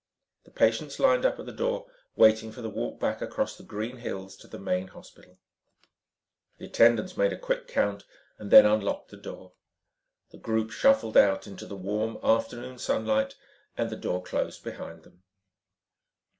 [0.45, 3.97] The patients lined up at the door, waiting for the walk back across the green
[3.97, 5.37] hills to the main hospital.
[6.57, 8.03] The attendants made a quick count
[8.39, 9.53] and then unlocked the door.
[10.31, 13.35] The group shuffled out into the warm, afternoon sunlight
[13.77, 15.21] and the door closed behind them.